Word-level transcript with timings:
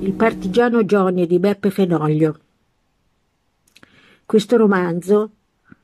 Il 0.00 0.12
partigiano 0.16 0.82
Johnny 0.82 1.26
di 1.26 1.38
Beppe 1.38 1.70
Fenoglio. 1.70 2.40
Questo 4.24 4.56
romanzo 4.56 5.30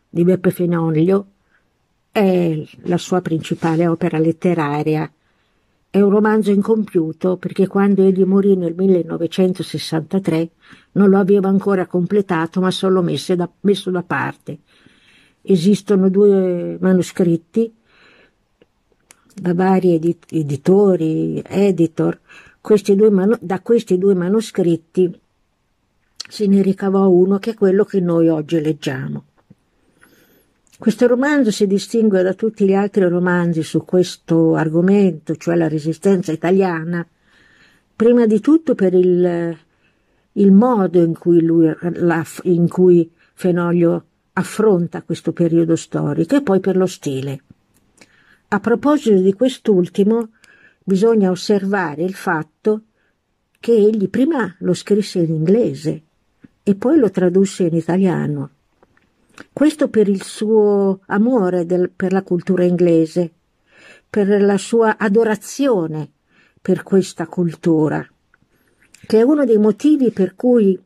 di 0.09 0.25
Beppe 0.25 0.51
Fenoglio 0.51 1.27
è 2.11 2.61
la 2.83 2.99
sua 2.99 3.21
principale 3.21 3.87
opera 3.87 4.19
letteraria. 4.19 5.09
È 5.89 6.01
un 6.01 6.11
romanzo 6.11 6.51
incompiuto 6.51 7.37
perché 7.37 7.69
quando 7.69 8.03
egli 8.03 8.25
morì 8.25 8.57
nel 8.57 8.75
1963 8.75 10.51
non 10.93 11.11
lo 11.11 11.19
aveva 11.19 11.49
ancora 11.49 11.87
completato 11.87 12.61
ma 12.61 12.73
solo 12.73 13.03
messo 13.03 13.37
da, 13.37 13.49
messo 13.61 13.91
da 13.93 14.03
parte. 14.03 14.59
Esistono 15.43 16.09
due 16.09 16.79
manoscritti 16.81 17.73
da 19.35 19.55
vari 19.55 19.95
edit- 19.95 20.33
editori, 20.33 21.43
editor. 21.45 22.19
Questi 22.61 22.95
manu- 22.95 23.39
da 23.41 23.61
questi 23.61 23.99
due 23.99 24.15
manoscritti 24.15 25.21
se 26.29 26.47
ne 26.47 26.63
ricavò 26.63 27.09
uno 27.09 27.39
che 27.39 27.51
è 27.51 27.55
quello 27.55 27.85
che 27.85 28.01
noi 28.01 28.29
oggi 28.29 28.61
leggiamo. 28.61 29.25
Questo 30.79 31.07
romanzo 31.07 31.51
si 31.51 31.67
distingue 31.67 32.23
da 32.23 32.35
tutti 32.35 32.67
gli 32.67 32.75
altri 32.75 33.09
romanzi 33.09 33.63
su 33.63 33.85
questo 33.85 34.57
argomento, 34.57 35.37
cioè 35.37 35.55
la 35.55 35.69
resistenza 35.69 36.33
italiana, 36.33 37.07
prima 37.95 38.27
di 38.27 38.41
tutto 38.41 38.75
per 38.75 38.95
il, 38.95 39.57
il 40.33 40.53
modo 40.53 41.03
in 41.03 41.17
cui, 41.17 41.41
lui, 41.41 41.73
la, 41.79 42.25
in 42.45 42.69
cui 42.69 43.09
Fenoglio 43.35 44.05
affronta 44.35 45.03
questo 45.03 45.33
periodo 45.33 45.77
storico 45.77 46.37
e 46.37 46.43
poi 46.43 46.61
per 46.61 46.77
lo 46.77 46.87
stile. 46.87 47.43
A 48.49 48.61
proposito 48.61 49.19
di 49.19 49.33
quest'ultimo, 49.33 50.31
bisogna 50.85 51.31
osservare 51.31 52.03
il 52.03 52.15
fatto 52.15 52.83
che 53.59 53.73
egli 53.73 54.09
prima 54.09 54.55
lo 54.61 54.75
scrisse 54.75 55.21
in 55.21 55.35
inglese 55.35 56.03
e 56.63 56.75
poi 56.75 56.99
lo 56.99 57.11
tradusse 57.11 57.65
in 57.65 57.77
italiano. 57.77 58.51
Questo 59.53 59.89
per 59.89 60.09
il 60.09 60.23
suo 60.23 61.01
amore 61.07 61.65
del, 61.65 61.91
per 61.91 62.13
la 62.13 62.23
cultura 62.23 62.65
inglese, 62.65 63.31
per 64.09 64.43
la 64.43 64.59
sua 64.59 64.97
adorazione 64.99 66.11
per 66.61 66.83
questa 66.83 67.27
cultura, 67.27 68.07
che 69.07 69.19
è 69.19 69.23
uno 69.23 69.45
dei 69.45 69.59
motivi 69.59 70.11
per 70.11 70.35
cui 70.35 70.79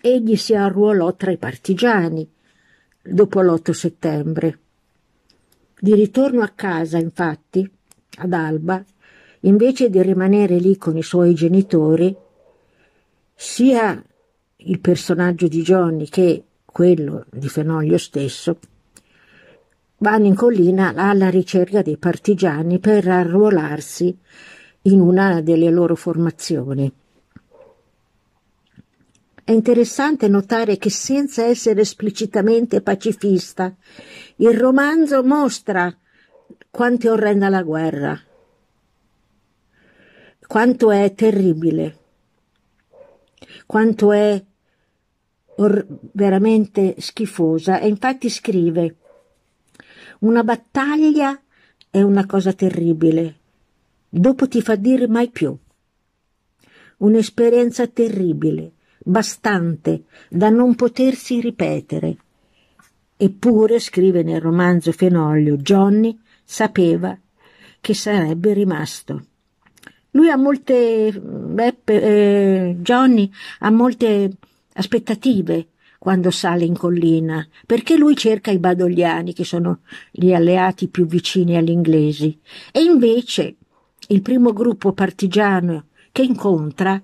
egli 0.00 0.36
si 0.36 0.54
arruolò 0.54 1.14
tra 1.14 1.30
i 1.30 1.36
partigiani 1.36 2.28
dopo 3.02 3.40
l'8 3.40 3.70
settembre. 3.72 4.58
Di 5.78 5.94
ritorno 5.94 6.42
a 6.42 6.52
casa, 6.54 6.98
infatti, 6.98 7.68
ad 8.18 8.32
Alba, 8.32 8.84
invece 9.40 9.90
di 9.90 10.00
rimanere 10.00 10.58
lì 10.58 10.76
con 10.76 10.96
i 10.96 11.02
suoi 11.02 11.34
genitori, 11.34 12.16
sia 13.34 14.02
il 14.56 14.78
personaggio 14.78 15.48
di 15.48 15.62
Johnny 15.62 16.08
che 16.08 16.44
quello 16.64 17.26
di 17.30 17.48
Fenoglio 17.48 17.98
stesso, 17.98 18.58
vanno 19.98 20.26
in 20.26 20.34
collina 20.34 20.94
alla 20.94 21.28
ricerca 21.28 21.82
dei 21.82 21.96
partigiani 21.96 22.78
per 22.78 23.06
arruolarsi 23.08 24.16
in 24.82 25.00
una 25.00 25.40
delle 25.40 25.70
loro 25.70 25.94
formazioni. 25.94 26.92
È 29.44 29.50
interessante 29.50 30.28
notare 30.28 30.76
che 30.76 30.90
senza 30.90 31.44
essere 31.44 31.80
esplicitamente 31.80 32.80
pacifista, 32.80 33.74
il 34.36 34.56
romanzo 34.56 35.24
mostra 35.24 35.94
quanto 36.70 37.08
è 37.08 37.10
orrenda 37.10 37.48
la 37.48 37.62
guerra, 37.62 38.20
quanto 40.46 40.90
è 40.90 41.12
terribile, 41.14 41.98
quanto 43.66 44.12
è 44.12 44.44
or- 45.56 45.86
veramente 46.12 46.94
schifosa 46.98 47.80
e 47.80 47.88
infatti 47.88 48.30
scrive 48.30 48.96
una 50.20 50.44
battaglia 50.44 51.40
è 51.90 52.00
una 52.00 52.26
cosa 52.26 52.52
terribile, 52.52 53.40
dopo 54.08 54.46
ti 54.46 54.62
fa 54.62 54.76
dire 54.76 55.08
mai 55.08 55.30
più. 55.30 55.56
Un'esperienza 56.98 57.88
terribile, 57.88 58.74
bastante 59.04 60.04
da 60.28 60.48
non 60.48 60.74
potersi 60.74 61.40
ripetere. 61.40 62.16
Eppure, 63.16 63.78
scrive 63.78 64.22
nel 64.22 64.40
romanzo 64.40 64.92
Fenoglio, 64.92 65.56
Johnny 65.56 66.18
sapeva 66.42 67.16
che 67.80 67.94
sarebbe 67.94 68.52
rimasto. 68.52 69.26
Lui 70.12 70.28
ha 70.28 70.36
molte, 70.36 71.12
Beppe, 71.12 72.02
eh, 72.02 72.76
Johnny 72.80 73.30
ha 73.60 73.70
molte 73.70 74.30
aspettative 74.74 75.68
quando 75.98 76.30
sale 76.30 76.64
in 76.64 76.76
collina, 76.76 77.46
perché 77.64 77.96
lui 77.96 78.16
cerca 78.16 78.50
i 78.50 78.58
badogliani, 78.58 79.32
che 79.32 79.44
sono 79.44 79.80
gli 80.10 80.32
alleati 80.32 80.88
più 80.88 81.06
vicini 81.06 81.56
agli 81.56 81.70
inglesi, 81.70 82.38
e 82.72 82.82
invece 82.82 83.54
il 84.08 84.20
primo 84.20 84.52
gruppo 84.52 84.92
partigiano 84.92 85.86
che 86.10 86.22
incontra 86.22 87.00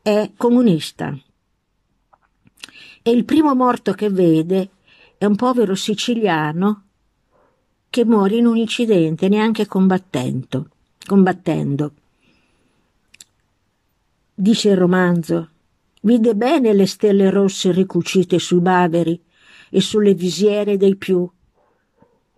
è 0.00 0.30
comunista. 0.36 1.18
E 3.06 3.12
il 3.12 3.24
primo 3.24 3.54
morto 3.54 3.92
che 3.92 4.10
vede 4.10 4.70
è 5.16 5.26
un 5.26 5.36
povero 5.36 5.76
siciliano 5.76 6.82
che 7.88 8.04
muore 8.04 8.34
in 8.34 8.46
un 8.46 8.56
incidente 8.56 9.28
neanche 9.28 9.68
combattendo. 9.68 10.70
combattendo. 11.06 11.92
Dice 14.34 14.70
il 14.70 14.76
romanzo, 14.76 15.50
Vide 16.00 16.34
bene 16.34 16.74
le 16.74 16.86
stelle 16.88 17.30
rosse 17.30 17.70
ricucite 17.70 18.40
sui 18.40 18.58
baveri 18.58 19.22
e 19.70 19.80
sulle 19.80 20.14
visiere 20.14 20.76
dei 20.76 20.96
più. 20.96 21.30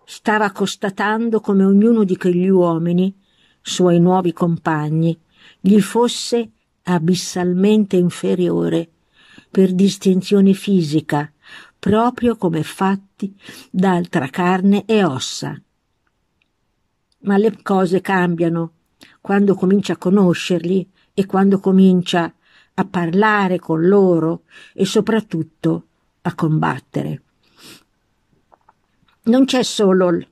Stava 0.05 0.53
constatando 0.53 1.41
come 1.41 1.65
ognuno 1.65 2.05
di 2.05 2.19
quegli 2.19 2.49
uomini, 2.49 3.19
suoi 3.63 4.01
nuovi 4.01 4.35
compagni, 4.35 5.19
gli 5.61 5.81
fosse 5.81 6.51
abissalmente 6.83 7.97
inferiore 7.97 8.91
per 9.51 9.73
distinzione 9.73 10.53
fisica, 10.53 11.31
proprio 11.79 12.37
come 12.37 12.63
fatti 12.63 13.35
d'altra 13.71 14.29
carne 14.29 14.85
e 14.85 15.05
ossa. 15.05 15.61
Ma 17.21 17.37
le 17.37 17.63
cose 17.63 18.01
cambiano 18.01 18.73
quando 19.21 19.55
comincia 19.55 19.95
a 19.95 19.99
conoscerli 19.99 20.89
e 21.15 21.27
quando 21.27 21.59
comincia 21.59 22.33
a 22.75 22.85
parlare 22.85 23.59
con 23.59 23.87
loro 23.87 24.43
e 24.73 24.85
soprattutto 24.85 25.87
a 26.23 26.35
combattere. 26.35 27.23
Non 29.25 29.45
c'è 29.45 29.63
solo 29.63 30.27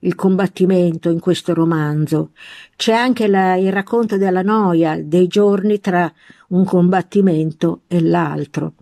il 0.00 0.14
combattimento 0.14 1.10
in 1.10 1.20
questo 1.20 1.54
romanzo, 1.54 2.32
c'è 2.76 2.92
anche 2.92 3.26
la, 3.26 3.56
il 3.56 3.72
racconto 3.72 4.16
della 4.16 4.42
noia 4.42 5.00
dei 5.02 5.26
giorni 5.26 5.80
tra 5.80 6.12
un 6.48 6.64
combattimento 6.64 7.82
e 7.86 8.00
l'altro. 8.02 8.74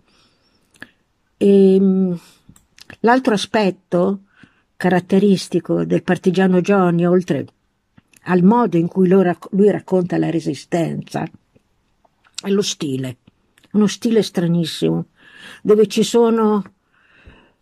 E, 1.37 1.75
ehm, 1.75 2.19
l'altro 3.01 3.33
aspetto 3.33 4.21
caratteristico 4.75 5.85
del 5.85 6.03
partigiano 6.03 6.61
Johnny, 6.61 7.05
oltre 7.05 7.45
al 8.23 8.43
modo 8.43 8.77
in 8.77 8.87
cui 8.87 9.07
lui 9.07 9.71
racconta 9.71 10.17
la 10.17 10.29
resistenza, 10.29 11.23
è 12.41 12.49
lo 12.49 12.61
stile, 12.61 13.17
uno 13.71 13.87
stile 13.87 14.21
stranissimo, 14.21 15.07
dove 15.61 15.87
ci 15.87 16.03
sono 16.03 16.63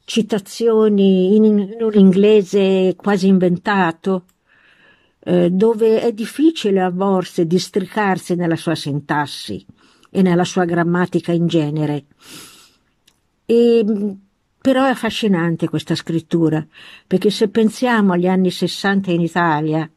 citazioni 0.06 1.36
in, 1.36 1.44
in 1.46 1.78
un 1.80 1.94
inglese 1.94 2.94
quasi 2.96 3.28
inventato, 3.28 4.26
eh, 5.20 5.50
dove 5.50 6.02
è 6.02 6.12
difficile 6.12 6.82
a 6.82 6.90
volte 6.90 7.48
districarsi 7.48 8.36
nella 8.36 8.56
sua 8.56 8.76
sintassi 8.76 9.66
e 10.10 10.22
nella 10.22 10.44
sua 10.44 10.66
grammatica 10.66 11.32
in 11.32 11.48
genere. 11.48 12.06
E, 13.46 13.86
però 14.62 14.86
è 14.86 14.90
affascinante 14.90 15.68
questa 15.68 15.96
scrittura, 15.96 16.66
perché 17.08 17.30
se 17.30 17.50
pensiamo 17.50 18.14
agli 18.14 18.28
anni 18.28 18.52
60 18.52 19.12
in 19.12 19.22
Italia, 19.22 19.90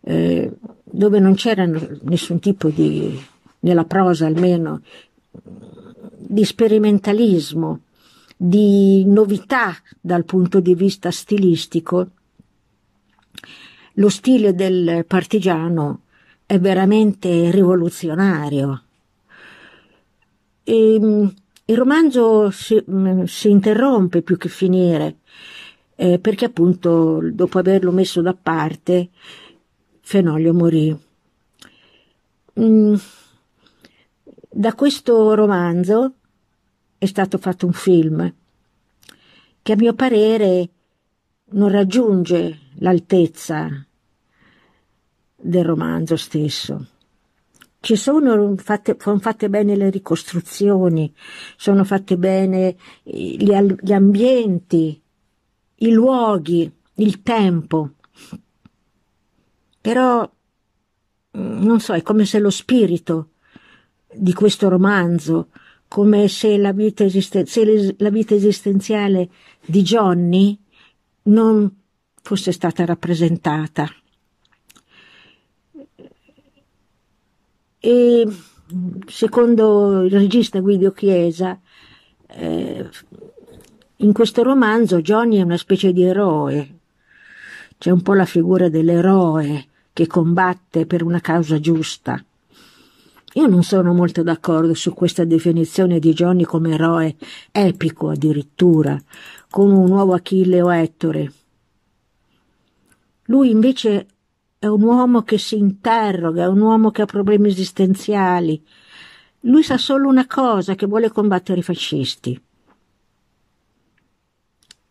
eh, 0.00 0.50
dove 0.84 1.18
non 1.18 1.34
c'era 1.34 1.64
nessun 1.64 2.38
tipo 2.38 2.68
di 2.68 3.30
nella 3.60 3.84
prosa 3.84 4.26
almeno, 4.26 4.82
di 5.30 6.44
sperimentalismo, 6.44 7.80
di 8.44 9.04
novità 9.06 9.76
dal 10.00 10.24
punto 10.24 10.58
di 10.58 10.74
vista 10.74 11.12
stilistico, 11.12 12.10
lo 13.94 14.08
stile 14.08 14.52
del 14.52 15.04
partigiano 15.06 16.00
è 16.44 16.58
veramente 16.58 17.52
rivoluzionario. 17.52 18.82
E, 20.64 20.94
il 21.64 21.76
romanzo 21.76 22.50
si, 22.50 22.82
si, 23.26 23.48
interrompe 23.48 24.22
più 24.22 24.36
che 24.36 24.48
finire 24.48 25.18
eh, 25.94 26.18
perché 26.18 26.46
appunto 26.46 27.20
dopo 27.22 27.60
averlo 27.60 27.92
messo 27.92 28.22
da 28.22 28.34
parte 28.34 29.10
Fenoglio 30.00 30.52
morì. 30.52 30.98
Mm, 32.58 32.94
da 34.50 34.74
questo 34.74 35.34
romanzo 35.34 36.14
è 37.02 37.06
stato 37.06 37.36
fatto 37.36 37.66
un 37.66 37.72
film 37.72 38.32
che 39.60 39.72
a 39.72 39.76
mio 39.76 39.92
parere 39.92 40.70
non 41.46 41.68
raggiunge 41.68 42.68
l'altezza 42.74 43.84
del 45.34 45.64
romanzo 45.64 46.14
stesso. 46.14 46.86
Ci 47.80 47.96
sono 47.96 48.54
fatte, 48.56 48.96
sono 49.00 49.18
fatte 49.18 49.48
bene 49.48 49.74
le 49.74 49.90
ricostruzioni, 49.90 51.12
sono 51.56 51.82
fatte 51.82 52.16
bene 52.16 52.76
gli, 53.02 53.52
gli 53.80 53.92
ambienti, 53.92 55.02
i 55.74 55.90
luoghi, 55.90 56.72
il 56.94 57.22
tempo. 57.22 57.94
Però, 59.80 60.32
non 61.32 61.80
so, 61.80 61.94
è 61.94 62.02
come 62.02 62.26
se 62.26 62.38
lo 62.38 62.50
spirito 62.50 63.30
di 64.14 64.32
questo 64.32 64.68
romanzo, 64.68 65.48
come 65.92 66.26
se 66.26 66.56
la 66.56 66.72
vita, 66.72 67.04
esisten- 67.04 67.44
se 67.44 67.94
la 67.98 68.08
vita 68.08 68.34
esistenziale 68.34 69.28
di 69.62 69.82
Johnny 69.82 70.58
non 71.24 71.70
fosse 72.22 72.50
stata 72.50 72.86
rappresentata. 72.86 73.86
E 77.78 78.26
secondo 79.06 80.00
il 80.04 80.12
regista 80.12 80.60
Guido 80.60 80.92
Chiesa, 80.92 81.60
eh, 82.26 82.88
in 83.96 84.12
questo 84.14 84.42
romanzo 84.42 85.02
Johnny 85.02 85.36
è 85.36 85.42
una 85.42 85.58
specie 85.58 85.92
di 85.92 86.04
eroe. 86.04 86.78
C'è 87.76 87.90
un 87.90 88.00
po' 88.00 88.14
la 88.14 88.24
figura 88.24 88.70
dell'eroe 88.70 89.66
che 89.92 90.06
combatte 90.06 90.86
per 90.86 91.02
una 91.02 91.20
causa 91.20 91.60
giusta. 91.60 92.24
Io 93.34 93.46
non 93.46 93.62
sono 93.62 93.94
molto 93.94 94.22
d'accordo 94.22 94.74
su 94.74 94.92
questa 94.92 95.24
definizione 95.24 95.98
di 95.98 96.12
Johnny 96.12 96.44
come 96.44 96.74
eroe 96.74 97.16
epico 97.50 98.10
addirittura, 98.10 99.00
come 99.48 99.72
un 99.72 99.86
nuovo 99.86 100.12
Achille 100.12 100.60
o 100.60 100.72
Ettore. 100.72 101.32
Lui 103.26 103.50
invece 103.50 104.06
è 104.58 104.66
un 104.66 104.82
uomo 104.82 105.22
che 105.22 105.38
si 105.38 105.56
interroga, 105.56 106.44
è 106.44 106.48
un 106.48 106.60
uomo 106.60 106.90
che 106.90 107.02
ha 107.02 107.06
problemi 107.06 107.48
esistenziali. 107.48 108.62
Lui 109.40 109.62
sa 109.62 109.78
solo 109.78 110.08
una 110.08 110.26
cosa, 110.26 110.74
che 110.74 110.86
vuole 110.86 111.10
combattere 111.10 111.60
i 111.60 111.64
fascisti. 111.64 112.40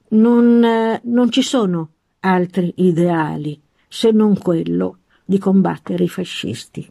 Non, 0.10 1.00
non 1.04 1.32
ci 1.32 1.42
sono 1.44 1.90
altri 2.22 2.74
ideali 2.78 3.62
se 3.88 4.12
non 4.12 4.38
quello 4.38 4.98
di 5.24 5.38
combattere 5.38 6.04
i 6.04 6.10
fascisti. 6.10 6.90